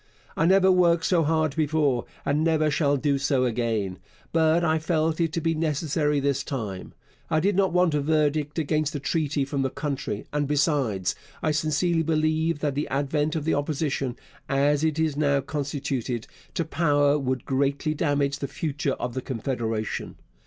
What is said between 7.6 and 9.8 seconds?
want a verdict against the treaty from the